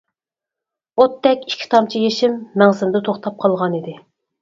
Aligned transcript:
ئوتتەك 1.03 1.45
ئىككى 1.51 1.69
تامچە 1.75 2.03
يېشىم 2.07 2.43
مەڭزىمدە 2.65 3.07
توختاپ 3.11 3.43
قالغانىدى. 3.47 4.01